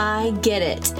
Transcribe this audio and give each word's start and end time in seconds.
I 0.00 0.30
get 0.42 0.62
it. 0.62 0.92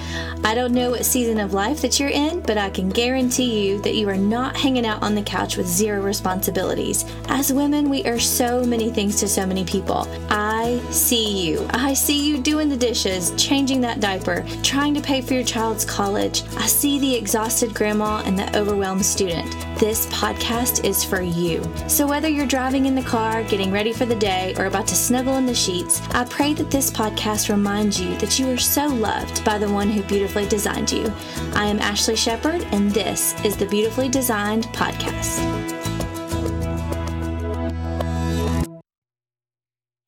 I 0.45 0.55
don't 0.55 0.73
know 0.73 0.91
what 0.91 1.05
season 1.05 1.41
of 1.41 1.53
life 1.53 1.83
that 1.83 2.01
you're 2.01 2.09
in, 2.09 2.41
but 2.41 2.57
I 2.57 2.71
can 2.71 2.89
guarantee 2.89 3.69
you 3.69 3.81
that 3.83 3.95
you 3.95 4.09
are 4.09 4.17
not 4.17 4.57
hanging 4.57 4.87
out 4.87 5.03
on 5.03 5.15
the 5.15 5.23
couch 5.23 5.57
with 5.57 5.67
zero 5.67 6.01
responsibilities. 6.01 7.05
As 7.29 7.53
women, 7.53 7.91
we 7.91 8.05
are 8.05 8.19
so 8.19 8.65
many 8.65 8.91
things 8.91 9.17
to 9.21 9.29
so 9.29 9.47
many 9.47 9.65
people. 9.65 10.09
I 10.31 10.81
see 10.91 11.47
you. 11.47 11.67
I 11.71 11.93
see 11.93 12.29
you 12.29 12.39
doing 12.39 12.69
the 12.69 12.77
dishes, 12.77 13.33
changing 13.37 13.81
that 13.83 14.01
diaper, 14.01 14.45
trying 14.63 14.95
to 14.95 15.01
pay 15.01 15.21
for 15.21 15.35
your 15.35 15.45
child's 15.45 15.85
college. 15.85 16.43
I 16.57 16.67
see 16.67 16.99
the 16.99 17.15
exhausted 17.15 17.75
grandma 17.75 18.23
and 18.25 18.39
the 18.39 18.59
overwhelmed 18.59 19.05
student. 19.05 19.51
This 19.79 20.07
podcast 20.07 20.85
is 20.85 21.05
for 21.05 21.21
you. 21.21 21.63
So 21.89 22.07
whether 22.07 22.29
you're 22.29 22.47
driving 22.47 22.87
in 22.87 22.95
the 22.95 23.03
car, 23.03 23.43
getting 23.45 23.71
ready 23.71 23.93
for 23.93 24.07
the 24.07 24.15
day, 24.15 24.55
or 24.59 24.67
about 24.67 24.87
to 24.89 24.95
snuggle 24.95 25.37
in 25.37 25.47
the 25.47 25.55
sheets, 25.55 26.01
I 26.11 26.25
pray 26.25 26.55
that 26.55 26.71
this 26.71 26.91
podcast 26.91 27.49
reminds 27.49 28.01
you 28.01 28.17
that 28.19 28.39
you 28.39 28.51
are 28.51 28.57
so 28.57 28.87
loved 28.87 29.45
by 29.45 29.59
the 29.59 29.71
one 29.71 29.89
who 29.89 30.03
beautifully 30.09 30.47
designed 30.47 30.91
you. 30.91 31.13
I 31.55 31.67
am 31.67 31.79
Ashley 31.79 32.17
Shepherd, 32.17 32.67
and 32.73 32.91
this 32.91 33.35
is 33.45 33.57
the 33.57 33.67
Beautifully 33.67 34.09
Designed 34.09 34.65
Podcast. 34.69 35.69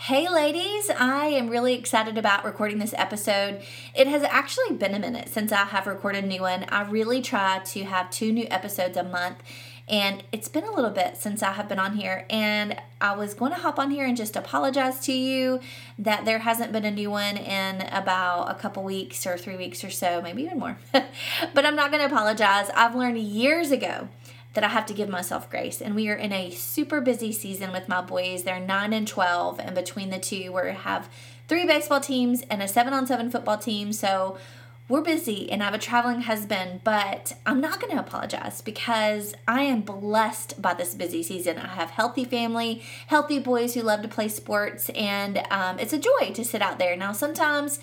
Hey, 0.00 0.28
ladies, 0.28 0.90
I 0.90 1.26
am 1.26 1.48
really 1.48 1.74
excited 1.74 2.18
about 2.18 2.44
recording 2.44 2.78
this 2.78 2.94
episode. 2.96 3.62
It 3.94 4.08
has 4.08 4.24
actually 4.24 4.74
been 4.74 4.92
a 4.92 4.98
minute 4.98 5.28
since 5.28 5.52
I 5.52 5.64
have 5.66 5.86
recorded 5.86 6.24
a 6.24 6.26
new 6.26 6.40
one. 6.40 6.64
I 6.68 6.82
really 6.82 7.22
try 7.22 7.60
to 7.60 7.84
have 7.84 8.10
two 8.10 8.32
new 8.32 8.48
episodes 8.50 8.96
a 8.96 9.04
month, 9.04 9.36
and 9.90 10.22
it's 10.30 10.46
been 10.48 10.62
a 10.62 10.70
little 10.70 10.92
bit 10.92 11.16
since 11.16 11.42
I 11.42 11.50
have 11.52 11.68
been 11.68 11.80
on 11.80 11.96
here. 11.96 12.24
And 12.30 12.80
I 13.00 13.16
was 13.16 13.34
going 13.34 13.50
to 13.50 13.58
hop 13.58 13.76
on 13.80 13.90
here 13.90 14.06
and 14.06 14.16
just 14.16 14.36
apologize 14.36 15.00
to 15.00 15.12
you 15.12 15.58
that 15.98 16.24
there 16.24 16.38
hasn't 16.38 16.70
been 16.70 16.84
a 16.84 16.92
new 16.92 17.10
one 17.10 17.36
in 17.36 17.82
about 17.90 18.44
a 18.44 18.54
couple 18.54 18.84
weeks 18.84 19.26
or 19.26 19.36
three 19.36 19.56
weeks 19.56 19.82
or 19.82 19.90
so, 19.90 20.22
maybe 20.22 20.42
even 20.42 20.60
more. 20.60 20.78
but 20.92 21.66
I'm 21.66 21.74
not 21.74 21.90
going 21.90 22.08
to 22.08 22.14
apologize. 22.14 22.70
I've 22.70 22.94
learned 22.94 23.18
years 23.18 23.72
ago 23.72 24.08
that 24.54 24.62
I 24.62 24.68
have 24.68 24.86
to 24.86 24.94
give 24.94 25.08
myself 25.08 25.50
grace. 25.50 25.80
And 25.82 25.96
we 25.96 26.08
are 26.08 26.14
in 26.14 26.32
a 26.32 26.50
super 26.50 27.00
busy 27.00 27.32
season 27.32 27.72
with 27.72 27.88
my 27.88 28.00
boys. 28.00 28.44
They're 28.44 28.60
9 28.60 28.92
and 28.92 29.06
12, 29.06 29.60
and 29.60 29.74
between 29.74 30.10
the 30.10 30.18
two, 30.18 30.52
we 30.52 30.72
have 30.72 31.08
three 31.48 31.66
baseball 31.66 32.00
teams 32.00 32.42
and 32.42 32.62
a 32.62 32.68
7 32.68 32.92
on 32.92 33.06
7 33.06 33.30
football 33.30 33.58
team. 33.58 33.92
So 33.92 34.38
we're 34.90 35.00
busy 35.00 35.50
and 35.50 35.62
I 35.62 35.66
have 35.66 35.74
a 35.74 35.78
traveling 35.78 36.22
husband, 36.22 36.80
but 36.82 37.34
I'm 37.46 37.60
not 37.60 37.80
going 37.80 37.92
to 37.92 38.00
apologize 38.00 38.60
because 38.60 39.34
I 39.46 39.62
am 39.62 39.82
blessed 39.82 40.60
by 40.60 40.74
this 40.74 40.94
busy 40.94 41.22
season. 41.22 41.58
I 41.58 41.68
have 41.68 41.90
healthy 41.90 42.24
family, 42.24 42.82
healthy 43.06 43.38
boys 43.38 43.74
who 43.74 43.82
love 43.82 44.02
to 44.02 44.08
play 44.08 44.26
sports, 44.26 44.90
and 44.90 45.38
um, 45.50 45.78
it's 45.78 45.92
a 45.92 45.98
joy 45.98 46.32
to 46.34 46.44
sit 46.44 46.60
out 46.60 46.80
there. 46.80 46.96
Now, 46.96 47.12
sometimes 47.12 47.78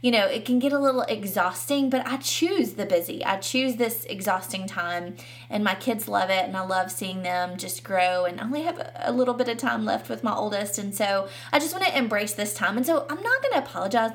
you 0.00 0.10
know, 0.10 0.26
it 0.26 0.44
can 0.44 0.58
get 0.58 0.70
a 0.70 0.78
little 0.78 1.00
exhausting, 1.00 1.88
but 1.88 2.06
I 2.06 2.18
choose 2.18 2.74
the 2.74 2.84
busy. 2.84 3.24
I 3.24 3.38
choose 3.38 3.76
this 3.76 4.04
exhausting 4.04 4.66
time, 4.66 5.16
and 5.48 5.64
my 5.64 5.74
kids 5.74 6.08
love 6.08 6.28
it, 6.28 6.44
and 6.44 6.54
I 6.54 6.60
love 6.60 6.92
seeing 6.92 7.22
them 7.22 7.56
just 7.56 7.82
grow. 7.82 8.26
And 8.26 8.38
I 8.38 8.44
only 8.44 8.64
have 8.64 8.86
a 8.96 9.10
little 9.10 9.32
bit 9.32 9.48
of 9.48 9.56
time 9.56 9.86
left 9.86 10.10
with 10.10 10.22
my 10.22 10.34
oldest, 10.34 10.76
and 10.76 10.94
so 10.94 11.26
I 11.54 11.58
just 11.58 11.72
want 11.72 11.86
to 11.86 11.96
embrace 11.96 12.34
this 12.34 12.52
time. 12.52 12.76
And 12.76 12.84
so 12.84 13.06
I'm 13.08 13.22
not 13.22 13.42
going 13.42 13.54
to 13.54 13.60
apologize 13.60 14.14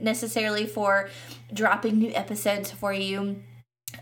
necessarily 0.00 0.66
for 0.66 1.08
dropping 1.52 1.98
new 1.98 2.12
episodes 2.14 2.70
for 2.70 2.92
you. 2.92 3.42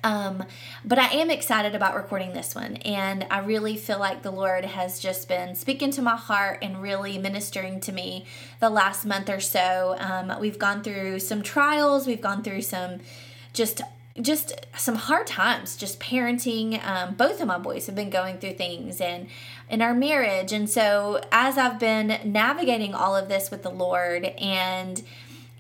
Um, 0.05 0.45
but 0.85 0.99
I 0.99 1.09
am 1.15 1.31
excited 1.31 1.75
about 1.75 1.95
recording 1.95 2.33
this 2.33 2.55
one, 2.55 2.77
and 2.77 3.27
I 3.31 3.41
really 3.41 3.77
feel 3.77 3.99
like 3.99 4.23
the 4.23 4.31
Lord 4.31 4.65
has 4.65 5.01
just 5.01 5.29
been 5.29 5.55
speaking 5.55 5.91
to 5.93 6.03
my 6.03 6.17
heart 6.17 6.59
and 6.63 6.81
really 6.83 7.19
ministering 7.19 7.81
to 7.81 7.93
me 7.93 8.27
the 8.61 8.71
last 8.71 9.07
month 9.07 9.29
or 9.29 9.41
so. 9.41 9.97
Um, 9.99 10.33
we've 10.41 10.59
gone 10.59 10.83
through 10.83 11.21
some 11.21 11.43
trials, 11.43 12.07
we've 12.07 12.21
gone 12.21 12.43
through 12.43 12.63
some 12.63 13.01
just 13.53 13.83
just 14.21 14.67
some 14.77 14.97
hard 14.97 15.29
times 15.29 15.77
just 15.77 16.01
parenting. 16.01 16.85
Um, 16.85 17.15
both 17.15 17.41
of 17.41 17.47
my 17.47 17.59
boys 17.59 17.87
have 17.87 17.95
been 17.95 18.11
going 18.11 18.39
through 18.39 18.55
things 18.55 19.01
and 19.01 19.29
in 19.71 19.81
our 19.81 19.95
marriage. 19.95 20.53
And 20.53 20.69
so 20.69 21.21
as 21.31 21.57
i've 21.57 21.79
been 21.79 22.19
navigating 22.25 22.95
all 22.95 23.15
of 23.15 23.29
this 23.29 23.49
with 23.49 23.63
the 23.63 23.71
lord 23.71 24.25
and 24.25 25.03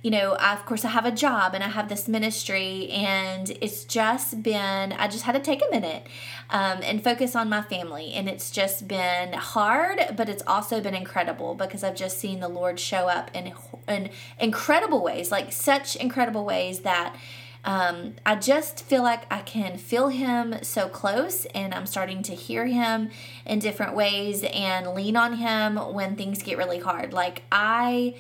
you 0.02 0.12
know, 0.12 0.34
I, 0.34 0.52
of 0.52 0.64
course, 0.64 0.84
I 0.84 0.90
have 0.90 1.06
a 1.06 1.10
job 1.10 1.54
and 1.54 1.64
I 1.64 1.68
have 1.68 1.88
this 1.88 2.06
ministry, 2.06 2.88
and 2.90 3.50
it's 3.60 3.84
just 3.84 4.42
been, 4.42 4.92
I 4.92 5.08
just 5.08 5.24
had 5.24 5.32
to 5.32 5.40
take 5.40 5.60
a 5.60 5.70
minute 5.70 6.06
um, 6.50 6.80
and 6.82 7.02
focus 7.02 7.34
on 7.34 7.48
my 7.48 7.62
family. 7.62 8.12
And 8.12 8.28
it's 8.28 8.50
just 8.50 8.86
been 8.86 9.32
hard, 9.32 10.00
but 10.16 10.28
it's 10.28 10.42
also 10.46 10.80
been 10.80 10.94
incredible 10.94 11.54
because 11.54 11.82
I've 11.82 11.96
just 11.96 12.18
seen 12.18 12.38
the 12.38 12.48
Lord 12.48 12.78
show 12.78 13.08
up 13.08 13.30
in, 13.34 13.52
in 13.88 14.10
incredible 14.38 15.02
ways, 15.02 15.32
like 15.32 15.52
such 15.52 15.96
incredible 15.96 16.44
ways 16.44 16.80
that. 16.80 17.16
Um, 17.64 18.14
I 18.24 18.36
just 18.36 18.84
feel 18.84 19.02
like 19.02 19.30
I 19.32 19.40
can 19.40 19.78
feel 19.78 20.08
him 20.08 20.62
so 20.62 20.88
close, 20.88 21.44
and 21.46 21.74
I'm 21.74 21.86
starting 21.86 22.22
to 22.22 22.34
hear 22.34 22.66
him 22.66 23.10
in 23.44 23.58
different 23.58 23.96
ways 23.96 24.44
and 24.44 24.94
lean 24.94 25.16
on 25.16 25.34
him 25.34 25.76
when 25.92 26.14
things 26.14 26.40
get 26.42 26.56
really 26.56 26.78
hard. 26.78 27.12
Like, 27.12 27.42
I 27.50 28.14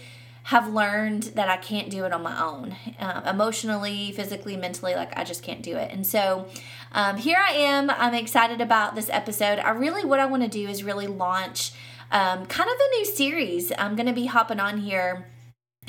have 0.48 0.66
learned 0.72 1.24
that 1.34 1.50
I 1.50 1.58
can't 1.58 1.90
do 1.90 2.06
it 2.06 2.12
on 2.14 2.22
my 2.22 2.42
own, 2.42 2.74
uh, 2.98 3.20
emotionally, 3.28 4.12
physically, 4.12 4.56
mentally. 4.56 4.94
Like 4.94 5.14
I 5.14 5.22
just 5.22 5.42
can't 5.42 5.62
do 5.62 5.76
it. 5.76 5.92
And 5.92 6.06
so 6.06 6.46
um, 6.92 7.18
here 7.18 7.36
I 7.38 7.52
am. 7.52 7.90
I'm 7.90 8.14
excited 8.14 8.62
about 8.62 8.94
this 8.94 9.10
episode. 9.10 9.58
I 9.58 9.68
really, 9.72 10.06
what 10.06 10.20
I 10.20 10.24
want 10.24 10.42
to 10.44 10.48
do 10.48 10.66
is 10.66 10.82
really 10.82 11.06
launch 11.06 11.72
um, 12.10 12.46
kind 12.46 12.70
of 12.70 12.76
a 12.76 12.96
new 12.96 13.04
series. 13.04 13.72
I'm 13.76 13.94
going 13.94 14.06
to 14.06 14.14
be 14.14 14.24
hopping 14.24 14.58
on 14.58 14.78
here 14.78 15.26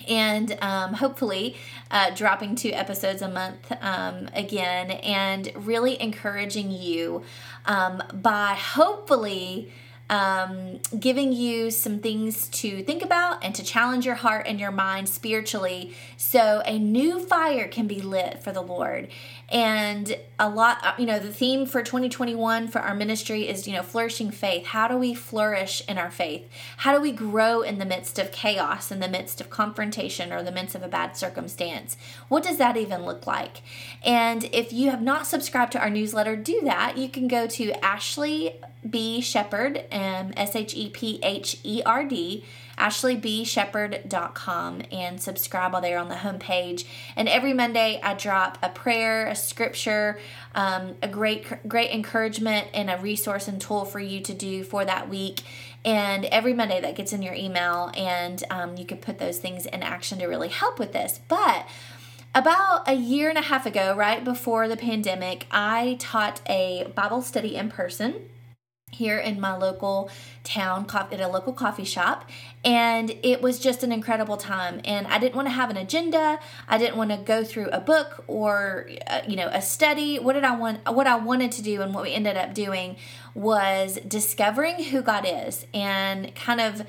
and 0.10 0.58
um, 0.62 0.94
hopefully 0.96 1.56
uh, 1.90 2.10
dropping 2.10 2.56
two 2.56 2.74
episodes 2.74 3.22
a 3.22 3.30
month 3.30 3.72
um, 3.80 4.28
again 4.34 4.92
and 4.92 5.54
really 5.56 6.02
encouraging 6.02 6.70
you 6.70 7.24
um, 7.66 8.04
by 8.14 8.56
hopefully 8.56 9.72
um, 10.10 10.80
giving 11.00 11.32
you 11.32 11.70
some 11.70 12.00
things 12.00 12.48
to 12.50 12.84
think 12.84 13.04
about 13.04 13.44
and 13.44 13.54
to 13.56 13.64
challenge 13.64 14.06
your 14.06 14.16
heart 14.16 14.48
and 14.48 14.60
your 14.60 14.72
mind 14.72 15.08
spiritually 15.08 15.94
so 16.18 16.62
a 16.66 16.80
new 16.80 17.20
fire 17.20 17.68
can 17.68 17.86
be 17.86 18.02
lit 18.02 18.42
for 18.42 18.52
the 18.52 18.62
Lord. 18.62 19.10
And 19.52 20.18
a 20.38 20.50
lot, 20.50 20.80
uh, 20.84 20.94
you 20.98 21.06
know, 21.06 21.20
the 21.20 21.34
theme 21.34 21.66
for 21.66 21.82
2021 21.82 22.68
for 22.68 22.80
our 22.80 22.96
ministry 22.96 23.48
is, 23.48 23.68
you 23.68 23.74
know, 23.74 23.82
flourishing 23.82 24.30
faith. 24.32 24.68
How 24.68 24.88
do 24.88 24.96
we 24.96 25.14
flourish 25.14 25.84
in 25.88 25.98
our 25.98 26.12
faith? 26.12 26.48
How 26.78 26.94
do 26.94 27.02
we 27.02 27.12
grow 27.12 27.62
in 27.62 27.80
the 27.80 27.86
midst 27.86 28.20
of 28.20 28.32
chaos, 28.32 28.92
in 28.92 29.00
the 29.00 29.08
midst 29.08 29.42
of 29.42 29.50
confrontation, 29.50 30.32
or 30.32 30.44
the 30.44 30.52
midst 30.52 30.76
of 30.76 30.84
a 30.84 30.88
bad 30.88 31.18
circumstance? 31.18 31.98
What 32.28 32.44
does 32.44 32.58
that 32.58 32.78
even 32.78 33.06
look 33.06 33.26
like? 33.26 33.62
And 34.04 34.44
if 34.52 34.72
you 34.72 34.92
have 34.92 35.02
not 35.02 35.26
subscribed 35.26 35.72
to 35.74 35.80
our 35.80 35.90
newsletter, 35.90 36.36
do 36.36 36.62
that. 36.64 36.98
You 36.98 37.10
can 37.10 37.28
go 37.28 37.48
to 37.48 37.72
Ashley 37.84 38.60
B. 38.88 39.22
Shepherd, 39.22 39.86
um, 39.92 40.34
S 40.38 40.56
H 40.56 40.76
E 40.76 40.90
P 40.90 41.20
H 41.24 41.58
E 41.64 41.82
R 41.86 42.06
D 42.06 42.46
ashleybshepherd.com 42.80 44.82
and 44.92 45.22
subscribe 45.22 45.74
while 45.74 45.82
there 45.82 46.00
on 46.00 46.10
the 46.10 46.16
homepage. 46.16 46.86
And 47.16 47.30
every 47.30 47.54
Monday 47.54 48.02
I 48.02 48.16
drop 48.16 48.58
a 48.64 48.70
prayer, 48.70 49.28
a 49.28 49.36
scripture, 49.36 50.20
um, 50.56 50.96
a 51.04 51.08
great 51.08 51.68
great 51.68 51.92
encouragement, 51.92 52.70
and 52.74 52.90
a 52.90 52.98
resource 52.98 53.48
and 53.48 53.62
tool 53.62 53.86
for 53.86 54.00
you 54.00 54.22
to 54.22 54.34
do 54.34 54.64
for 54.64 54.84
that 54.86 55.08
week. 55.10 55.42
And 55.86 56.26
every 56.26 56.54
Monday 56.54 56.82
that 56.82 56.96
gets 56.96 57.14
in 57.14 57.22
your 57.22 57.36
email, 57.36 57.92
and 57.96 58.44
um, 58.50 58.76
you 58.78 58.86
can 58.86 58.98
put 58.98 59.20
those 59.20 59.38
things 59.40 59.66
in 59.66 59.82
action 59.84 60.20
to 60.20 60.28
really 60.28 60.50
help 60.50 60.80
with 60.80 60.94
this. 60.94 61.20
But 61.28 61.68
about 62.36 62.88
a 62.88 62.94
year 62.94 63.30
and 63.30 63.38
a 63.38 63.42
half 63.42 63.66
ago, 63.66 63.96
right 63.96 64.24
before 64.24 64.68
the 64.68 64.78
pandemic, 64.78 65.48
I 65.52 65.98
taught 66.00 66.42
a 66.48 66.92
Bible 66.96 67.22
study 67.22 67.56
in 67.56 67.72
person 67.72 68.16
here 68.90 69.18
in 69.18 69.40
my 69.40 69.56
local 69.56 70.10
town 70.44 70.86
at 70.94 71.20
a 71.20 71.28
local 71.28 71.54
coffee 71.54 71.84
shop 71.84 72.30
and 72.66 73.12
it 73.24 73.42
was 73.42 73.60
just 73.60 73.84
an 73.84 73.92
incredible 73.92 74.36
time. 74.36 74.82
And 74.84 75.08
i 75.08 75.18
didn't 75.20 75.36
want 75.36 75.48
to 75.48 75.54
have 75.54 75.70
an 75.70 75.78
agenda. 75.78 76.40
I 76.68 76.78
didn't 76.78 76.98
want 76.98 77.12
to 77.12 77.18
go 77.18 77.44
through 77.44 77.68
a 77.68 77.80
book 77.80 78.24
or 78.28 78.90
uh, 79.08 79.22
you 79.28 79.36
know 79.36 79.48
a 79.48 79.62
study. 79.62 80.20
What 80.20 80.34
did 80.34 80.44
i 80.44 80.56
want 80.56 80.80
what 80.92 81.08
i 81.08 81.16
wanted 81.16 81.52
to 81.54 81.62
do 81.62 81.82
and 81.82 81.94
what 81.94 82.04
we 82.04 82.14
ended 82.14 82.38
up 82.38 82.54
doing 82.54 82.98
was 83.34 84.00
discovering 84.08 84.84
who 84.86 85.02
god 85.02 85.26
is 85.28 85.66
and 85.74 86.34
kind 86.36 86.60
of 86.60 86.86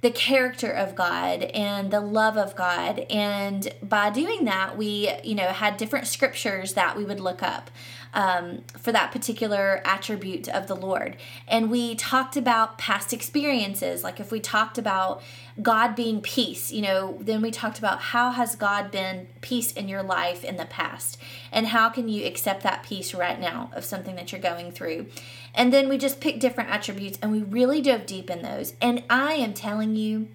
the 0.00 0.10
character 0.10 0.70
of 0.70 0.94
God 0.94 1.42
and 1.42 1.90
the 1.90 2.00
love 2.00 2.36
of 2.36 2.54
God. 2.54 3.00
And 3.10 3.68
by 3.82 4.10
doing 4.10 4.44
that, 4.44 4.78
we, 4.78 5.10
you 5.24 5.34
know, 5.34 5.48
had 5.48 5.76
different 5.76 6.06
scriptures 6.06 6.74
that 6.74 6.96
we 6.96 7.04
would 7.04 7.18
look 7.18 7.42
up 7.42 7.70
um, 8.14 8.62
for 8.78 8.92
that 8.92 9.12
particular 9.12 9.80
attribute 9.84 10.48
of 10.48 10.66
the 10.66 10.74
Lord. 10.74 11.16
And 11.46 11.70
we 11.70 11.94
talked 11.94 12.36
about 12.36 12.78
past 12.78 13.12
experiences, 13.12 14.02
like 14.02 14.20
if 14.20 14.30
we 14.32 14.40
talked 14.40 14.78
about 14.78 15.22
God 15.60 15.96
being 15.96 16.20
peace, 16.20 16.70
you 16.72 16.82
know, 16.82 17.18
then 17.20 17.42
we 17.42 17.50
talked 17.50 17.78
about 17.78 18.00
how 18.00 18.30
has 18.30 18.54
God 18.54 18.90
been 18.90 19.28
peace 19.40 19.72
in 19.72 19.88
your 19.88 20.02
life 20.02 20.44
in 20.44 20.56
the 20.56 20.64
past, 20.64 21.18
and 21.50 21.68
how 21.68 21.88
can 21.88 22.08
you 22.08 22.24
accept 22.26 22.62
that 22.62 22.82
peace 22.82 23.14
right 23.14 23.40
now 23.40 23.70
of 23.74 23.84
something 23.84 24.14
that 24.16 24.32
you're 24.32 24.40
going 24.40 24.70
through. 24.70 25.06
And 25.54 25.72
then 25.72 25.88
we 25.88 25.98
just 25.98 26.20
picked 26.20 26.38
different 26.40 26.70
attributes 26.70 27.18
and 27.20 27.32
we 27.32 27.42
really 27.42 27.80
dove 27.80 28.06
deep 28.06 28.30
in 28.30 28.42
those. 28.42 28.74
And 28.80 29.02
I 29.10 29.34
am 29.34 29.54
telling 29.54 29.96
you, 29.96 30.28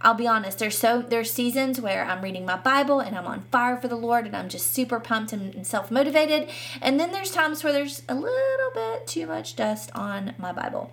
I'll 0.00 0.14
be 0.14 0.28
honest, 0.28 0.58
there's 0.58 0.78
so 0.78 1.02
there's 1.02 1.32
seasons 1.32 1.80
where 1.80 2.04
I'm 2.04 2.22
reading 2.22 2.44
my 2.44 2.56
Bible 2.56 3.00
and 3.00 3.16
I'm 3.16 3.26
on 3.26 3.42
fire 3.50 3.76
for 3.76 3.88
the 3.88 3.96
Lord 3.96 4.26
and 4.26 4.36
I'm 4.36 4.48
just 4.48 4.72
super 4.72 5.00
pumped 5.00 5.32
and, 5.32 5.66
self-motivated. 5.66 6.48
And 6.80 7.00
then 7.00 7.12
there's 7.12 7.32
times 7.32 7.64
where 7.64 7.72
there's 7.72 8.02
a 8.08 8.14
little 8.14 8.70
bit 8.74 9.06
too 9.06 9.26
much 9.26 9.56
dust 9.56 9.90
on 9.94 10.34
my 10.38 10.52
Bible. 10.52 10.92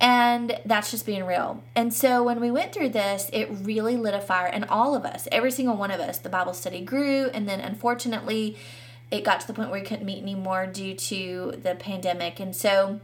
And 0.00 0.60
that's 0.64 0.90
just 0.90 1.06
being 1.06 1.24
real. 1.24 1.62
And 1.74 1.92
so 1.92 2.22
when 2.22 2.38
we 2.38 2.50
went 2.50 2.72
through 2.72 2.90
this, 2.90 3.30
it 3.32 3.48
really 3.50 3.96
lit 3.96 4.14
a 4.14 4.20
fire 4.20 4.46
and 4.46 4.64
all 4.66 4.94
of 4.94 5.04
us, 5.04 5.26
every 5.32 5.50
single 5.50 5.76
one 5.76 5.90
of 5.90 6.00
us, 6.00 6.18
the 6.18 6.28
Bible 6.28 6.54
study 6.54 6.82
grew 6.82 7.30
and 7.32 7.48
then 7.48 7.60
unfortunately 7.60 8.56
it 9.10 9.24
got 9.24 9.40
to 9.40 9.46
the 9.46 9.54
point 9.54 9.70
where 9.70 9.80
we 9.80 9.86
couldn't 9.86 10.04
meet 10.04 10.22
anymore 10.22 10.66
due 10.66 10.94
to 10.94 11.54
the 11.62 11.74
pandemic. 11.74 12.40
And 12.40 12.54
so 12.54 13.00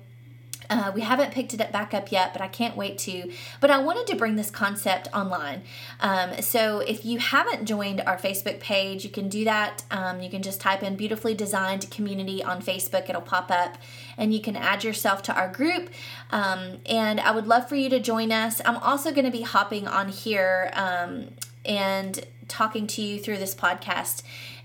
uh, 0.72 0.90
we 0.94 1.02
haven't 1.02 1.32
picked 1.32 1.52
it 1.52 1.72
back 1.72 1.92
up 1.92 2.10
yet, 2.10 2.32
but 2.32 2.40
I 2.40 2.48
can't 2.48 2.76
wait 2.76 2.96
to. 2.98 3.30
But 3.60 3.70
I 3.70 3.78
wanted 3.78 4.06
to 4.08 4.16
bring 4.16 4.36
this 4.36 4.50
concept 4.50 5.08
online. 5.12 5.62
Um, 6.00 6.40
so 6.40 6.80
if 6.80 7.04
you 7.04 7.18
haven't 7.18 7.66
joined 7.66 8.00
our 8.00 8.16
Facebook 8.16 8.58
page, 8.58 9.04
you 9.04 9.10
can 9.10 9.28
do 9.28 9.44
that. 9.44 9.84
Um, 9.90 10.22
you 10.22 10.30
can 10.30 10.42
just 10.42 10.60
type 10.60 10.82
in 10.82 10.96
Beautifully 10.96 11.34
Designed 11.34 11.90
Community 11.90 12.42
on 12.42 12.62
Facebook, 12.62 13.08
it'll 13.08 13.20
pop 13.20 13.50
up, 13.50 13.76
and 14.16 14.32
you 14.32 14.40
can 14.40 14.56
add 14.56 14.82
yourself 14.82 15.22
to 15.22 15.34
our 15.34 15.48
group. 15.48 15.90
Um, 16.30 16.78
and 16.86 17.20
I 17.20 17.32
would 17.32 17.46
love 17.46 17.68
for 17.68 17.76
you 17.76 17.90
to 17.90 18.00
join 18.00 18.32
us. 18.32 18.62
I'm 18.64 18.76
also 18.78 19.12
going 19.12 19.26
to 19.26 19.30
be 19.30 19.42
hopping 19.42 19.86
on 19.86 20.08
here 20.08 20.70
um, 20.74 21.28
and 21.64 22.24
talking 22.48 22.86
to 22.86 23.02
you 23.02 23.18
through 23.18 23.38
this 23.38 23.54
podcast 23.54 24.22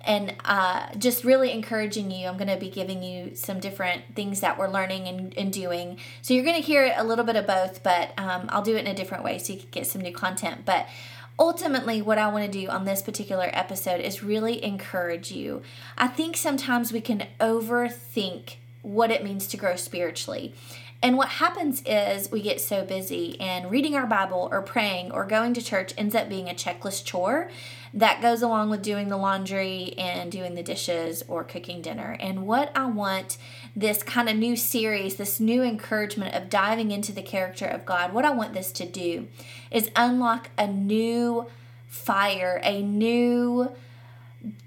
and 0.08 0.34
uh, 0.46 0.88
just 0.98 1.26
really 1.26 1.52
encouraging 1.52 2.10
you. 2.10 2.28
I'm 2.28 2.38
going 2.38 2.48
to 2.48 2.58
be 2.58 2.70
giving 2.70 3.04
you 3.04 3.36
some 3.36 3.60
different 3.60 4.16
things 4.16 4.40
that 4.40 4.58
we're 4.58 4.70
learning 4.70 5.08
and, 5.08 5.38
and 5.38 5.52
doing. 5.52 5.98
So 6.22 6.34
you're 6.34 6.46
going 6.46 6.56
to 6.56 6.66
hear 6.66 6.94
a 6.96 7.04
little 7.04 7.26
bit 7.26 7.36
of 7.36 7.46
both, 7.46 7.84
but 7.84 8.18
um, 8.18 8.46
I'll 8.50 8.62
do 8.62 8.78
it 8.78 8.80
in 8.80 8.88
a 8.88 8.94
different 8.94 9.26
way 9.26 9.38
so 9.38 9.54
you 9.54 9.60
can 9.60 9.70
get 9.70 9.86
some 9.86 10.02
new 10.02 10.14
content. 10.14 10.62
But 10.64 10.88
ultimately, 11.38 12.02
what 12.02 12.18
I 12.18 12.30
want 12.30 12.46
to 12.46 12.52
do 12.52 12.70
on 12.70 12.86
this 12.86 13.02
particular 13.02 13.50
episode 13.52 14.00
is 14.00 14.24
really 14.24 14.64
encourage 14.64 15.30
you. 15.30 15.62
I 15.98 16.08
think 16.08 16.38
sometimes 16.38 16.94
we 16.94 17.02
can 17.02 17.28
overthink 17.42 18.56
what 18.82 19.12
it 19.12 19.24
means 19.24 19.48
to 19.48 19.58
grow 19.58 19.76
spiritually. 19.76 20.54
And 21.02 21.16
what 21.16 21.30
happens 21.30 21.84
is 21.86 22.32
we 22.32 22.42
get 22.42 22.60
so 22.60 22.84
busy, 22.84 23.40
and 23.40 23.70
reading 23.70 23.96
our 23.96 24.08
Bible 24.08 24.50
or 24.52 24.64
praying 24.64 25.12
or 25.12 25.26
going 25.26 25.54
to 25.54 25.62
church 25.62 25.94
ends 25.96 26.16
up 26.16 26.28
being 26.28 26.50
a 26.50 26.56
checklist 26.56 27.06
chore 27.06 27.52
that 27.94 28.22
goes 28.22 28.42
along 28.42 28.70
with 28.72 28.82
doing 28.82 29.10
the 29.10 29.18
laundry 29.18 29.94
and 29.98 30.32
doing 30.32 30.56
the 30.56 30.64
dishes 30.64 31.24
or 31.28 31.44
cooking 31.44 31.82
dinner. 31.82 32.18
And 32.20 32.48
what 32.48 32.72
I 32.76 32.86
want 32.86 33.38
this 33.76 34.02
kind 34.02 34.28
of 34.28 34.36
new 34.36 34.56
series, 34.56 35.16
this 35.16 35.40
new 35.40 35.62
encouragement 35.62 36.34
of 36.34 36.50
diving 36.50 36.92
into 36.92 37.12
the 37.12 37.22
character 37.22 37.66
of 37.66 37.86
God, 37.86 38.12
what 38.12 38.26
I 38.26 38.32
want 38.32 38.54
this 38.54 38.72
to 38.74 38.86
do 38.86 39.28
is 39.70 39.92
unlock 39.96 40.50
a 40.58 40.68
new 40.68 41.46
fire, 41.88 42.60
a 42.64 42.82
new 42.82 43.72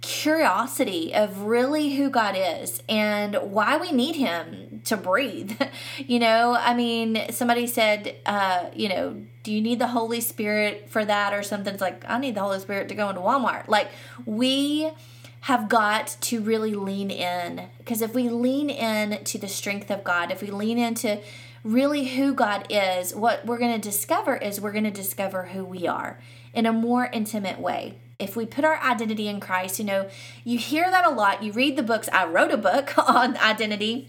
curiosity 0.00 1.14
of 1.14 1.42
really 1.42 1.96
who 1.96 2.10
God 2.10 2.34
is 2.36 2.82
and 2.88 3.36
why 3.36 3.76
we 3.76 3.92
need 3.92 4.16
Him 4.16 4.80
to 4.84 4.96
breathe. 4.96 5.60
you 5.98 6.18
know, 6.18 6.56
I 6.58 6.74
mean, 6.74 7.30
somebody 7.30 7.66
said, 7.66 8.16
uh, 8.26 8.66
you 8.74 8.88
know, 8.88 9.22
do 9.42 9.52
you 9.52 9.60
need 9.60 9.78
the 9.78 9.88
Holy 9.88 10.20
Spirit 10.20 10.88
for 10.90 11.04
that 11.04 11.32
or 11.32 11.42
something? 11.42 11.72
It's 11.72 11.80
like, 11.80 12.04
I 12.08 12.18
need 12.18 12.34
the 12.34 12.42
Holy 12.42 12.58
Spirit 12.60 12.88
to 12.88 12.94
go 12.94 13.08
into 13.08 13.20
Walmart. 13.20 13.68
Like, 13.68 13.88
we 14.26 14.90
have 15.42 15.68
got 15.68 16.16
to 16.20 16.40
really 16.40 16.74
lean 16.74 17.10
in 17.10 17.68
because 17.78 18.02
if 18.02 18.14
we 18.14 18.28
lean 18.28 18.68
in 18.68 19.24
to 19.24 19.38
the 19.38 19.48
strength 19.48 19.90
of 19.90 20.04
God, 20.04 20.30
if 20.30 20.42
we 20.42 20.50
lean 20.50 20.78
into 20.78 21.20
really 21.64 22.08
who 22.08 22.34
God 22.34 22.66
is, 22.68 23.14
what 23.14 23.46
we're 23.46 23.58
going 23.58 23.72
to 23.72 23.80
discover 23.80 24.36
is 24.36 24.60
we're 24.60 24.72
going 24.72 24.84
to 24.84 24.90
discover 24.90 25.44
who 25.44 25.64
we 25.64 25.86
are 25.86 26.18
in 26.52 26.66
a 26.66 26.72
more 26.72 27.06
intimate 27.06 27.58
way 27.58 27.96
if 28.20 28.36
we 28.36 28.46
put 28.46 28.64
our 28.64 28.80
identity 28.82 29.28
in 29.28 29.40
Christ, 29.40 29.78
you 29.78 29.84
know, 29.84 30.08
you 30.44 30.58
hear 30.58 30.90
that 30.90 31.04
a 31.04 31.10
lot. 31.10 31.42
You 31.42 31.52
read 31.52 31.76
the 31.76 31.82
books. 31.82 32.08
I 32.12 32.26
wrote 32.26 32.52
a 32.52 32.56
book 32.56 32.96
on 33.08 33.36
identity 33.38 34.08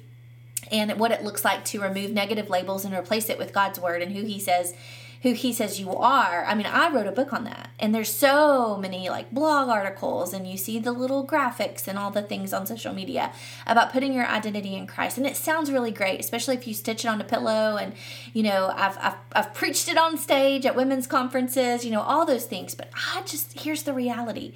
and 0.71 0.99
what 0.99 1.11
it 1.11 1.23
looks 1.23 1.43
like 1.43 1.65
to 1.65 1.81
remove 1.81 2.11
negative 2.11 2.49
labels 2.49 2.85
and 2.85 2.93
replace 2.93 3.29
it 3.29 3.37
with 3.37 3.53
God's 3.53 3.79
word 3.79 4.01
and 4.01 4.13
who 4.13 4.23
he 4.23 4.39
says 4.39 4.73
who 5.21 5.33
he 5.33 5.53
says 5.53 5.79
you 5.79 5.95
are. 5.95 6.44
I 6.45 6.56
mean, 6.56 6.65
I 6.65 6.91
wrote 6.91 7.06
a 7.06 7.12
book 7.12 7.31
on 7.31 7.44
that. 7.44 7.69
And 7.79 7.94
there's 7.94 8.13
so 8.13 8.77
many 8.77 9.09
like 9.09 9.31
blog 9.31 9.69
articles 9.69 10.33
and 10.33 10.47
you 10.47 10.57
see 10.57 10.79
the 10.79 10.91
little 10.91 11.25
graphics 11.25 11.88
and 11.88 11.97
all 11.97 12.09
the 12.09 12.21
things 12.23 12.53
on 12.53 12.65
social 12.65 12.94
media 12.94 13.31
about 13.68 13.91
putting 13.91 14.13
your 14.13 14.25
identity 14.25 14.75
in 14.75 14.88
Christ. 14.88 15.18
And 15.18 15.27
it 15.27 15.35
sounds 15.35 15.71
really 15.71 15.91
great, 15.91 16.19
especially 16.19 16.56
if 16.56 16.68
you 16.68 16.73
stitch 16.73 17.06
it 17.06 17.07
on 17.07 17.21
a 17.21 17.23
pillow 17.23 17.77
and 17.77 17.94
you 18.33 18.44
know, 18.44 18.71
I've 18.75 18.97
I've, 18.97 19.18
I've 19.33 19.53
preached 19.53 19.88
it 19.88 19.97
on 19.97 20.18
stage 20.18 20.65
at 20.65 20.75
women's 20.75 21.07
conferences, 21.07 21.85
you 21.85 21.91
know, 21.91 22.01
all 22.01 22.25
those 22.25 22.45
things. 22.45 22.73
But 22.73 22.89
I 23.13 23.21
just 23.21 23.59
here's 23.59 23.83
the 23.83 23.94
reality 23.94 24.53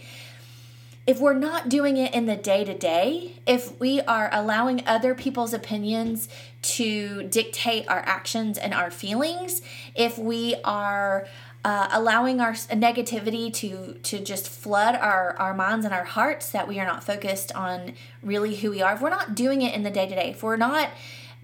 if 1.07 1.19
we're 1.19 1.33
not 1.33 1.69
doing 1.69 1.97
it 1.97 2.13
in 2.13 2.25
the 2.25 2.35
day 2.35 2.63
to 2.63 2.75
day, 2.75 3.33
if 3.45 3.79
we 3.79 4.01
are 4.01 4.29
allowing 4.31 4.85
other 4.87 5.13
people's 5.13 5.53
opinions 5.53 6.27
to 6.63 7.23
dictate 7.23 7.87
our 7.87 7.99
actions 7.99 8.57
and 8.57 8.73
our 8.73 8.89
feelings, 8.89 9.61
if 9.93 10.17
we 10.17 10.55
are 10.63 11.27
uh, 11.63 11.89
allowing 11.91 12.39
our 12.39 12.53
negativity 12.53 13.51
to 13.51 13.93
to 14.03 14.19
just 14.19 14.47
flood 14.47 14.95
our 14.95 15.35
our 15.37 15.53
minds 15.53 15.83
and 15.83 15.93
our 15.93 16.03
hearts 16.03 16.51
that 16.51 16.67
we 16.67 16.79
are 16.79 16.85
not 16.85 17.03
focused 17.03 17.51
on 17.55 17.93
really 18.21 18.55
who 18.57 18.69
we 18.69 18.83
are 18.83 18.93
if 18.93 19.01
we're 19.01 19.09
not 19.09 19.33
doing 19.33 19.63
it 19.63 19.73
in 19.73 19.81
the 19.81 19.89
day 19.89 20.07
to 20.07 20.13
day 20.13 20.29
if 20.29 20.43
we're 20.43 20.57
not 20.57 20.91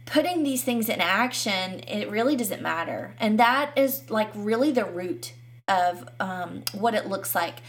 putting 0.06 0.44
these 0.44 0.64
things 0.64 0.90
in 0.90 1.02
action 1.02 1.80
it 1.88 2.10
really 2.10 2.36
doesn't 2.36 2.62
matter. 2.62 3.16
And 3.20 3.40
that 3.40 3.76
is 3.76 4.10
like 4.12 4.30
really 4.36 4.72
the 4.72 4.86
root 4.86 5.34
of 5.68 6.08
um, 6.20 6.64
what 6.74 6.94
it 6.94 7.08
looks 7.08 7.34
like 7.34 7.62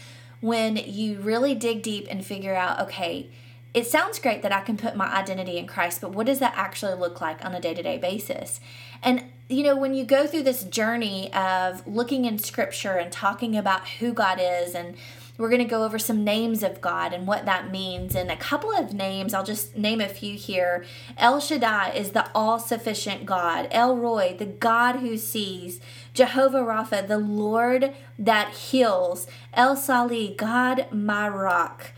when 0.43 0.75
you 0.75 1.21
really 1.21 1.55
dig 1.55 1.81
deep 1.81 2.05
and 2.09 2.25
figure 2.25 2.53
out, 2.53 2.77
okay, 2.77 3.29
it 3.73 3.87
sounds 3.87 4.19
great 4.19 4.41
that 4.41 4.51
I 4.51 4.59
can 4.59 4.75
put 4.75 4.93
my 4.93 5.07
identity 5.07 5.57
in 5.57 5.67
Christ, 5.67 6.01
but 6.01 6.11
what 6.11 6.25
does 6.25 6.39
that 6.39 6.53
actually 6.57 6.95
look 6.95 7.21
like 7.21 7.43
on 7.45 7.55
a 7.55 7.61
day 7.61 7.73
to 7.73 7.81
day 7.81 7.97
basis? 7.97 8.59
And, 9.01 9.23
you 9.47 9.63
know, 9.63 9.77
when 9.77 9.93
you 9.93 10.03
go 10.03 10.27
through 10.27 10.43
this 10.43 10.65
journey 10.65 11.33
of 11.33 11.87
looking 11.87 12.25
in 12.25 12.39
scripture 12.39 12.97
and 12.97 13.09
talking 13.09 13.55
about 13.55 13.87
who 13.87 14.11
God 14.11 14.37
is, 14.41 14.75
and 14.75 14.97
we're 15.37 15.49
going 15.49 15.63
to 15.63 15.67
go 15.67 15.83
over 15.83 15.97
some 15.97 16.23
names 16.23 16.61
of 16.61 16.79
God 16.79 17.11
and 17.11 17.25
what 17.25 17.45
that 17.45 17.71
means, 17.71 18.15
and 18.15 18.29
a 18.29 18.37
couple 18.37 18.71
of 18.71 18.93
names, 18.93 19.33
I'll 19.33 19.43
just 19.43 19.75
name 19.75 19.99
a 19.99 20.07
few 20.07 20.35
here. 20.35 20.85
El 21.17 21.39
Shaddai 21.39 21.91
is 21.91 22.11
the 22.11 22.29
all 22.35 22.59
sufficient 22.59 23.25
God, 23.25 23.67
El 23.71 23.97
Roi, 23.97 24.35
the 24.37 24.45
God 24.45 24.97
who 24.97 25.17
sees. 25.17 25.79
Jehovah 26.13 26.59
Rapha, 26.59 27.07
the 27.07 27.17
Lord 27.17 27.93
that 28.19 28.53
heals. 28.53 29.25
El 29.53 29.75
Sali, 29.75 30.35
God 30.37 30.87
my 30.91 31.27
rock. 31.27 31.91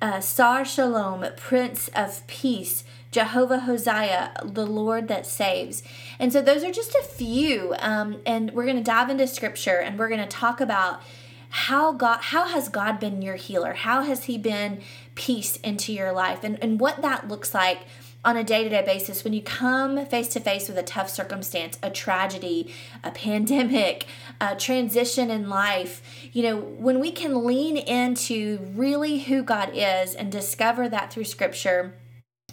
Uh, 0.00 0.20
Sar 0.20 0.64
Shalom, 0.64 1.26
Prince 1.36 1.88
of 1.94 2.26
Peace. 2.26 2.84
Jehovah 3.10 3.60
Hosea, 3.60 4.32
the 4.44 4.66
Lord 4.66 5.08
that 5.08 5.26
saves. 5.26 5.82
And 6.18 6.32
so 6.32 6.40
those 6.40 6.62
are 6.62 6.70
just 6.70 6.94
a 6.94 7.02
few. 7.02 7.74
Um, 7.80 8.20
and 8.24 8.52
we're 8.52 8.64
going 8.64 8.76
to 8.76 8.82
dive 8.82 9.10
into 9.10 9.26
scripture 9.26 9.78
and 9.78 9.98
we're 9.98 10.08
going 10.08 10.20
to 10.20 10.26
talk 10.26 10.60
about 10.60 11.02
how 11.50 11.92
God 11.92 12.20
how 12.22 12.46
has 12.46 12.68
God 12.68 13.00
been 13.00 13.22
your 13.22 13.36
healer? 13.36 13.74
How 13.74 14.02
has 14.02 14.24
he 14.24 14.38
been 14.38 14.80
peace 15.14 15.56
into 15.58 15.92
your 15.92 16.12
life 16.12 16.44
and, 16.44 16.58
and 16.62 16.80
what 16.80 17.02
that 17.02 17.28
looks 17.28 17.52
like 17.52 17.80
on 18.24 18.36
a 18.36 18.44
day 18.44 18.62
to 18.62 18.70
day 18.70 18.82
basis 18.84 19.24
when 19.24 19.32
you 19.32 19.42
come 19.42 20.04
face 20.06 20.28
to 20.28 20.40
face 20.40 20.68
with 20.68 20.78
a 20.78 20.82
tough 20.82 21.08
circumstance, 21.10 21.78
a 21.82 21.90
tragedy, 21.90 22.72
a 23.02 23.10
pandemic, 23.10 24.06
a 24.40 24.54
transition 24.54 25.30
in 25.30 25.48
life, 25.48 26.02
you 26.32 26.42
know, 26.42 26.56
when 26.56 27.00
we 27.00 27.10
can 27.10 27.44
lean 27.44 27.76
into 27.76 28.58
really 28.74 29.20
who 29.20 29.42
God 29.42 29.70
is 29.74 30.14
and 30.14 30.30
discover 30.30 30.88
that 30.88 31.12
through 31.12 31.24
scripture 31.24 31.94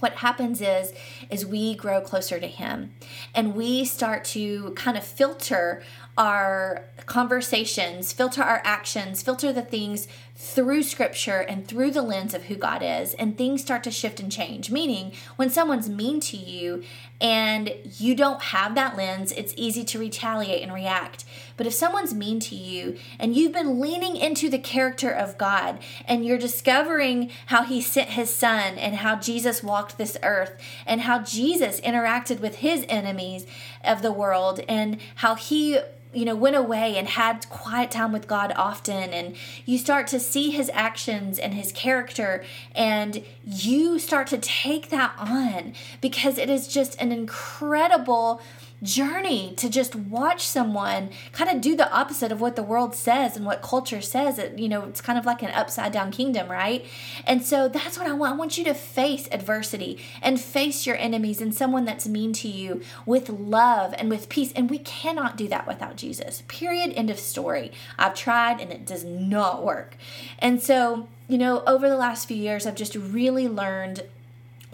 what 0.02 0.14
happens 0.14 0.62
is 0.62 0.94
is 1.30 1.46
we 1.46 1.76
grow 1.76 2.02
closer 2.02 2.40
to 2.40 2.48
him 2.48 2.94
and 3.34 3.56
we 3.56 3.86
start 3.86 4.24
to 4.26 4.72
kind 4.76 4.98
of 4.98 5.04
filter 5.04 5.84
our 6.18 6.84
conversations, 7.06 8.12
filter 8.12 8.42
our 8.42 8.62
actions, 8.66 9.22
filter 9.22 9.54
the 9.54 9.62
things 9.62 10.08
through 10.36 10.82
scripture 10.84 11.40
and 11.40 11.68
through 11.68 11.92
the 11.92 12.02
lens 12.02 12.34
of 12.34 12.46
who 12.46 12.56
God 12.56 12.82
is, 12.84 13.14
and 13.16 13.38
things 13.38 13.62
start 13.62 13.84
to 13.84 13.92
shift 13.92 14.20
and 14.20 14.32
change. 14.32 14.72
Meaning, 14.72 15.14
when 15.36 15.50
someone's 15.50 15.90
mean 15.90 16.20
to 16.22 16.38
you 16.38 16.84
and 17.22 17.74
you 17.98 18.16
don't 18.16 18.42
have 18.42 18.76
that 18.76 18.98
lens, 18.98 19.32
it's 19.32 19.54
easy 19.58 19.84
to 19.86 20.00
retaliate 20.00 20.64
and 20.64 20.74
react. 20.74 21.24
But 21.58 21.68
if 21.68 21.74
someone's 21.74 22.14
mean 22.14 22.40
to 22.42 22.56
you 22.56 22.98
and 23.20 23.36
you've 23.36 23.52
been 23.52 23.82
leaning 23.82 24.16
into 24.16 24.50
the 24.50 24.60
character 24.60 25.10
of 25.10 25.38
God 25.38 25.80
and 26.06 26.24
you're 26.24 26.38
discovering 26.38 27.32
how 27.48 27.64
He 27.64 27.82
sent 27.82 28.10
His 28.10 28.34
Son 28.34 28.78
and 28.78 28.98
how 28.98 29.16
Jesus 29.16 29.64
walked 29.64 29.98
this 29.98 30.18
earth 30.24 30.56
and 30.86 31.02
how 31.02 31.20
Jesus 31.24 31.82
interacted 31.82 32.40
with 32.40 32.58
His 32.58 32.86
enemies 32.88 33.48
of 33.84 34.02
the 34.02 34.12
world 34.12 34.62
and 34.70 35.00
how 35.16 35.36
He 35.36 35.80
you 36.14 36.26
know, 36.26 36.36
went 36.36 36.56
away 36.56 36.98
and 36.98 37.08
had 37.08 37.48
quiet 37.50 37.92
time 37.92 38.12
with 38.12 38.28
God 38.28 38.54
often, 38.56 39.14
and 39.14 39.36
you 39.66 39.78
start 39.78 40.08
to 40.08 40.20
see 40.20 40.52
his 40.52 40.72
actions 40.74 41.38
and 41.38 41.54
his 41.54 41.72
character, 41.72 42.44
and 42.74 43.24
you 43.46 44.00
start 44.00 44.28
to 44.28 44.38
take 44.38 44.90
that 44.90 45.14
on 45.20 45.74
because 46.02 46.38
it 46.38 46.50
is 46.50 46.68
just 46.68 47.00
an 47.00 47.12
incredible 47.12 48.42
journey 48.84 49.54
to 49.58 49.70
just 49.70 49.96
watch 49.96 50.46
someone 50.46 51.10
kind 51.32 51.50
of 51.50 51.62
do 51.62 51.76
the 51.76 51.92
opposite 51.92 52.32
of 52.32 52.40
what 52.40 52.56
the 52.56 52.64
world 52.64 52.94
says 52.94 53.36
and 53.36 53.46
what 53.46 53.62
culture 53.62 54.02
says. 54.02 54.38
It, 54.38 54.60
you 54.60 54.70
know, 54.70 54.84
it's 54.84 55.02
kind 55.02 55.18
of 55.18 55.26
like 55.26 55.42
an 55.42 55.50
upside 55.50 55.92
down 55.92 56.12
kingdom, 56.12 56.50
right? 56.50 56.86
And 57.26 57.44
so 57.44 57.68
that's 57.68 57.98
what 57.98 58.08
I 58.08 58.14
want. 58.14 58.34
I 58.34 58.38
want 58.38 58.58
you 58.58 58.64
to 58.66 58.74
face 58.74 59.28
adversity 59.32 60.00
and 60.22 60.40
face 60.40 60.86
your 60.86 60.96
enemies 60.98 61.42
and 61.42 61.54
someone 61.54 61.86
that's 61.86 62.08
mean 62.08 62.34
to 62.34 62.48
you 62.48 62.82
with 63.06 63.30
love 63.30 63.94
and 63.98 64.10
with 64.10 64.30
peace. 64.30 64.52
And 64.56 64.70
we 64.70 64.80
cannot 64.80 65.38
do 65.38 65.48
that 65.48 65.68
without 65.68 65.96
Jesus. 65.96 66.44
Period. 66.48 66.94
End 66.94 67.10
of 67.10 67.20
story. 67.20 67.72
I've 67.98 68.14
tried 68.14 68.60
and 68.60 68.72
it 68.72 68.86
does 68.86 69.04
not 69.04 69.64
work. 69.64 69.98
And 70.40 70.62
so, 70.62 71.08
you 71.28 71.38
know, 71.38 71.64
over 71.66 71.90
the 71.90 71.98
last 71.98 72.28
few 72.28 72.38
years, 72.38 72.66
I've 72.66 72.76
just 72.76 72.96
really 72.96 73.48
learned 73.48 74.04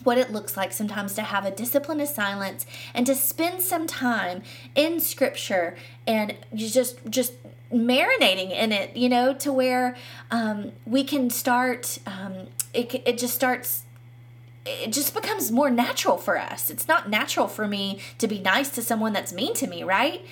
what 0.03 0.17
it 0.17 0.31
looks 0.31 0.55
like 0.57 0.73
sometimes 0.73 1.13
to 1.13 1.21
have 1.21 1.45
a 1.45 1.51
discipline 1.51 1.99
of 1.99 2.07
silence 2.07 2.65
and 2.93 3.05
to 3.05 3.15
spend 3.15 3.61
some 3.61 3.87
time 3.87 4.41
in 4.75 4.99
scripture 4.99 5.75
and 6.07 6.35
just 6.53 6.97
just 7.09 7.33
marinating 7.71 8.51
in 8.51 8.71
it 8.71 8.95
you 8.95 9.09
know 9.09 9.33
to 9.33 9.51
where 9.51 9.95
um, 10.31 10.71
we 10.85 11.03
can 11.03 11.29
start 11.29 11.99
um, 12.05 12.47
it, 12.73 12.93
it 13.05 13.17
just 13.17 13.33
starts 13.33 13.83
it 14.65 14.91
just 14.93 15.13
becomes 15.13 15.51
more 15.51 15.69
natural 15.69 16.17
for 16.17 16.37
us. 16.37 16.69
It's 16.69 16.87
not 16.87 17.09
natural 17.09 17.47
for 17.47 17.67
me 17.67 17.99
to 18.17 18.27
be 18.27 18.39
nice 18.39 18.69
to 18.69 18.81
someone 18.81 19.13
that's 19.13 19.33
mean 19.33 19.53
to 19.55 19.67
me 19.67 19.83
right 19.83 20.25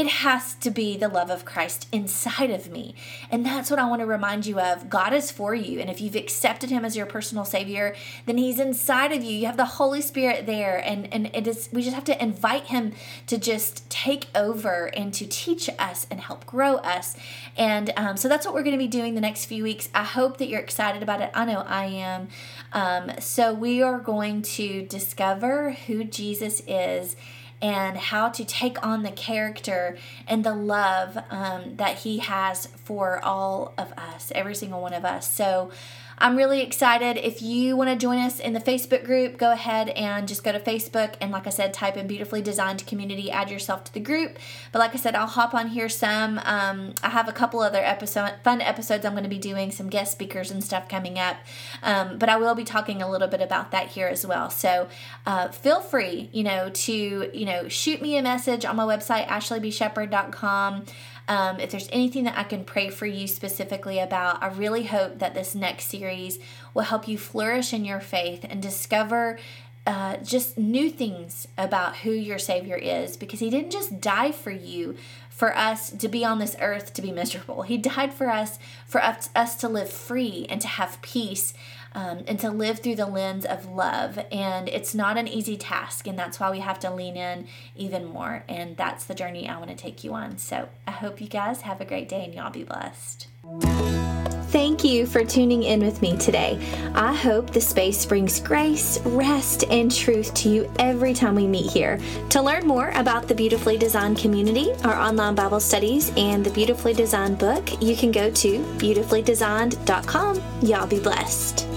it 0.00 0.06
has 0.06 0.54
to 0.54 0.70
be 0.70 0.96
the 0.96 1.08
love 1.08 1.28
of 1.28 1.44
Christ 1.44 1.86
inside 1.92 2.50
of 2.50 2.70
me. 2.70 2.94
And 3.30 3.44
that's 3.44 3.70
what 3.70 3.78
I 3.78 3.86
want 3.86 4.00
to 4.00 4.06
remind 4.06 4.46
you 4.46 4.58
of. 4.58 4.88
God 4.88 5.12
is 5.12 5.30
for 5.30 5.54
you. 5.54 5.78
And 5.78 5.90
if 5.90 6.00
you've 6.00 6.16
accepted 6.16 6.70
him 6.70 6.86
as 6.86 6.96
your 6.96 7.04
personal 7.04 7.44
savior, 7.44 7.94
then 8.24 8.38
he's 8.38 8.58
inside 8.58 9.12
of 9.12 9.22
you. 9.22 9.32
You 9.32 9.44
have 9.44 9.58
the 9.58 9.66
Holy 9.66 10.00
Spirit 10.00 10.46
there. 10.46 10.78
And, 10.78 11.12
and 11.12 11.26
it 11.34 11.46
is 11.46 11.68
we 11.70 11.82
just 11.82 11.94
have 11.94 12.04
to 12.04 12.22
invite 12.22 12.64
him 12.64 12.94
to 13.26 13.36
just 13.36 13.90
take 13.90 14.28
over 14.34 14.86
and 14.96 15.12
to 15.12 15.26
teach 15.26 15.68
us 15.78 16.06
and 16.10 16.18
help 16.18 16.46
grow 16.46 16.76
us. 16.76 17.14
And 17.58 17.92
um, 17.94 18.16
so 18.16 18.26
that's 18.26 18.46
what 18.46 18.54
we're 18.54 18.62
going 18.62 18.78
to 18.78 18.82
be 18.82 18.88
doing 18.88 19.14
the 19.14 19.20
next 19.20 19.44
few 19.44 19.62
weeks. 19.62 19.90
I 19.94 20.04
hope 20.04 20.38
that 20.38 20.48
you're 20.48 20.60
excited 20.60 21.02
about 21.02 21.20
it. 21.20 21.30
I 21.34 21.44
know 21.44 21.58
I 21.58 21.84
am. 21.84 22.28
Um, 22.72 23.12
so 23.20 23.52
we 23.52 23.82
are 23.82 23.98
going 23.98 24.40
to 24.42 24.80
discover 24.86 25.72
who 25.72 26.04
Jesus 26.04 26.62
is 26.66 27.16
and 27.62 27.96
how 27.96 28.28
to 28.30 28.44
take 28.44 28.84
on 28.84 29.02
the 29.02 29.10
character 29.10 29.98
and 30.26 30.44
the 30.44 30.54
love 30.54 31.18
um, 31.30 31.76
that 31.76 31.98
he 31.98 32.18
has 32.18 32.66
for 32.84 33.22
all 33.22 33.74
of 33.76 33.92
us, 33.92 34.32
every 34.34 34.54
single 34.54 34.80
one 34.80 34.94
of 34.94 35.04
us. 35.04 35.30
So, 35.30 35.70
I'm 36.22 36.36
really 36.36 36.60
excited. 36.60 37.16
If 37.16 37.40
you 37.40 37.78
want 37.78 37.88
to 37.88 37.96
join 37.96 38.18
us 38.18 38.40
in 38.40 38.52
the 38.52 38.60
Facebook 38.60 39.06
group, 39.06 39.38
go 39.38 39.52
ahead 39.52 39.88
and 39.88 40.28
just 40.28 40.44
go 40.44 40.52
to 40.52 40.60
Facebook 40.60 41.14
and, 41.18 41.32
like 41.32 41.46
I 41.46 41.50
said, 41.50 41.72
type 41.72 41.96
in 41.96 42.06
Beautifully 42.06 42.42
Designed 42.42 42.86
Community, 42.86 43.30
add 43.30 43.50
yourself 43.50 43.84
to 43.84 43.94
the 43.94 44.00
group. 44.00 44.38
But 44.70 44.80
like 44.80 44.92
I 44.92 44.98
said, 44.98 45.14
I'll 45.14 45.26
hop 45.26 45.54
on 45.54 45.68
here 45.68 45.88
some. 45.88 46.38
Um, 46.44 46.92
I 47.02 47.08
have 47.08 47.26
a 47.26 47.32
couple 47.32 47.60
other 47.60 47.82
episode, 47.82 48.34
fun 48.44 48.60
episodes 48.60 49.06
I'm 49.06 49.12
going 49.12 49.24
to 49.24 49.30
be 49.30 49.38
doing, 49.38 49.70
some 49.70 49.88
guest 49.88 50.12
speakers 50.12 50.50
and 50.50 50.62
stuff 50.62 50.90
coming 50.90 51.18
up. 51.18 51.38
Um, 51.82 52.18
but 52.18 52.28
I 52.28 52.36
will 52.36 52.54
be 52.54 52.64
talking 52.64 53.00
a 53.00 53.10
little 53.10 53.28
bit 53.28 53.40
about 53.40 53.70
that 53.70 53.88
here 53.88 54.08
as 54.08 54.26
well. 54.26 54.50
So 54.50 54.88
uh, 55.24 55.48
feel 55.48 55.80
free, 55.80 56.28
you 56.32 56.42
know, 56.42 56.68
to, 56.68 57.30
you 57.32 57.46
know, 57.46 57.66
shoot 57.68 58.02
me 58.02 58.18
a 58.18 58.22
message 58.22 58.66
on 58.66 58.76
my 58.76 58.84
website, 58.84 59.26
ashleybshepherd.com. 59.28 60.84
Um, 61.30 61.60
if 61.60 61.70
there's 61.70 61.88
anything 61.92 62.24
that 62.24 62.36
I 62.36 62.42
can 62.42 62.64
pray 62.64 62.90
for 62.90 63.06
you 63.06 63.28
specifically 63.28 64.00
about, 64.00 64.42
I 64.42 64.48
really 64.48 64.82
hope 64.82 65.20
that 65.20 65.32
this 65.32 65.54
next 65.54 65.84
series 65.84 66.40
will 66.74 66.82
help 66.82 67.06
you 67.06 67.16
flourish 67.16 67.72
in 67.72 67.84
your 67.84 68.00
faith 68.00 68.44
and 68.50 68.60
discover 68.60 69.38
uh, 69.86 70.16
just 70.16 70.58
new 70.58 70.90
things 70.90 71.46
about 71.56 71.98
who 71.98 72.10
your 72.10 72.40
Savior 72.40 72.74
is 72.74 73.16
because 73.16 73.38
He 73.38 73.48
didn't 73.48 73.70
just 73.70 74.00
die 74.00 74.32
for 74.32 74.50
you 74.50 74.96
for 75.28 75.56
us 75.56 75.90
to 75.92 76.08
be 76.08 76.24
on 76.24 76.40
this 76.40 76.56
earth 76.60 76.92
to 76.94 77.00
be 77.00 77.12
miserable. 77.12 77.62
He 77.62 77.78
died 77.78 78.12
for 78.12 78.28
us, 78.28 78.58
for 78.84 79.00
us, 79.00 79.30
us 79.36 79.54
to 79.58 79.68
live 79.68 79.88
free 79.88 80.46
and 80.50 80.60
to 80.60 80.66
have 80.66 81.00
peace 81.00 81.54
um, 81.94 82.24
and 82.26 82.38
to 82.40 82.50
live 82.50 82.80
through 82.80 82.96
the 82.96 83.06
lens 83.06 83.44
of 83.44 83.66
love. 83.66 84.18
And 84.30 84.68
it's 84.68 84.94
not 84.94 85.16
an 85.16 85.28
easy 85.28 85.56
task, 85.56 86.06
and 86.06 86.18
that's 86.18 86.40
why 86.40 86.50
we 86.50 86.60
have 86.60 86.78
to 86.80 86.90
lean 86.90 87.16
in 87.16 87.46
even 87.76 88.04
more. 88.04 88.44
And 88.48 88.76
that's 88.76 89.04
the 89.04 89.14
journey 89.14 89.48
I 89.48 89.58
want 89.58 89.70
to 89.70 89.76
take 89.76 90.04
you 90.04 90.14
on. 90.14 90.38
So 90.38 90.68
I 90.86 90.92
hope 90.92 91.20
you 91.20 91.28
guys 91.28 91.62
have 91.62 91.80
a 91.80 91.84
great 91.84 92.08
day 92.08 92.24
and 92.24 92.34
y'all 92.34 92.50
be 92.50 92.64
blessed. 92.64 93.26
Thank 94.50 94.82
you 94.82 95.06
for 95.06 95.24
tuning 95.24 95.62
in 95.62 95.78
with 95.78 96.02
me 96.02 96.16
today. 96.16 96.58
I 96.96 97.14
hope 97.14 97.50
the 97.50 97.60
space 97.60 98.04
brings 98.04 98.40
grace, 98.40 98.98
rest, 99.04 99.62
and 99.70 99.94
truth 99.94 100.34
to 100.34 100.48
you 100.48 100.72
every 100.80 101.14
time 101.14 101.36
we 101.36 101.46
meet 101.46 101.70
here. 101.70 102.00
To 102.30 102.42
learn 102.42 102.66
more 102.66 102.90
about 102.96 103.28
the 103.28 103.34
Beautifully 103.34 103.78
Designed 103.78 104.18
community, 104.18 104.72
our 104.82 104.96
online 104.96 105.36
Bible 105.36 105.60
studies, 105.60 106.10
and 106.16 106.44
the 106.44 106.50
Beautifully 106.50 106.94
Designed 106.94 107.38
book, 107.38 107.80
you 107.80 107.94
can 107.94 108.10
go 108.10 108.28
to 108.28 108.76
beautifully.designed.com. 108.78 110.42
Y'all 110.62 110.86
be 110.88 110.98
blessed. 110.98 111.69